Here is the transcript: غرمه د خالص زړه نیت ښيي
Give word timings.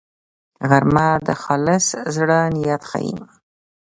غرمه 0.69 1.07
د 1.27 1.29
خالص 1.41 1.87
زړه 2.15 2.39
نیت 2.55 2.81
ښيي 2.89 3.13